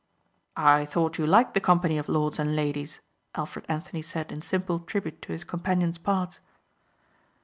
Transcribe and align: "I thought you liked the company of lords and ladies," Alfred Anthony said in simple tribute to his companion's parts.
"I 0.57 0.85
thought 0.85 1.19
you 1.19 1.27
liked 1.27 1.53
the 1.53 1.61
company 1.61 1.99
of 1.99 2.09
lords 2.09 2.39
and 2.39 2.55
ladies," 2.55 3.01
Alfred 3.35 3.65
Anthony 3.69 4.01
said 4.01 4.31
in 4.31 4.41
simple 4.41 4.79
tribute 4.79 5.21
to 5.21 5.31
his 5.31 5.43
companion's 5.43 5.99
parts. 5.99 6.39